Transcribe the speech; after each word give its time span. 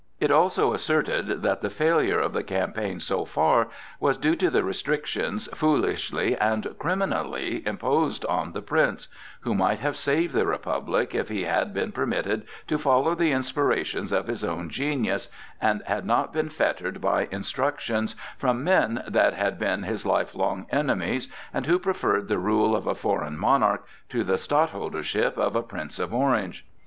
It 0.19 0.31
also 0.31 0.73
asserted 0.73 1.43
that 1.43 1.61
the 1.61 1.69
failure 1.69 2.19
of 2.19 2.33
the 2.33 2.41
campaign 2.41 2.99
so 2.99 3.23
far 3.23 3.67
was 3.99 4.17
due 4.17 4.35
to 4.37 4.49
the 4.49 4.63
restrictions 4.63 5.45
foolishly 5.53 6.35
and 6.37 6.75
criminally 6.79 7.61
imposed 7.67 8.25
on 8.25 8.53
the 8.53 8.63
Prince, 8.63 9.09
who 9.41 9.53
might 9.53 9.77
have 9.77 9.95
saved 9.95 10.33
the 10.33 10.47
Republic 10.47 11.13
if 11.13 11.29
he 11.29 11.43
had 11.43 11.71
been 11.71 11.91
permitted 11.91 12.47
to 12.65 12.79
follow 12.79 13.13
the 13.13 13.31
inspirations 13.31 14.11
of 14.11 14.25
his 14.25 14.43
own 14.43 14.71
genius 14.71 15.29
and 15.61 15.83
had 15.85 16.03
not 16.03 16.33
been 16.33 16.49
fettered 16.49 16.99
by 16.99 17.27
instructions 17.29 18.15
from 18.39 18.63
men 18.63 19.03
that 19.07 19.35
had 19.35 19.59
been 19.59 19.83
his 19.83 20.03
life 20.03 20.33
long 20.33 20.65
enemies 20.71 21.31
and 21.53 21.67
who 21.67 21.77
preferred 21.77 22.27
the 22.27 22.39
rule 22.39 22.75
of 22.75 22.87
a 22.87 22.95
foreign 22.95 23.37
monarch 23.37 23.85
to 24.09 24.23
the 24.23 24.39
stadtholdership 24.39 25.37
of 25.37 25.55
a 25.55 25.61
Prince 25.61 25.99
of 25.99 26.11
Orange. 26.11 26.65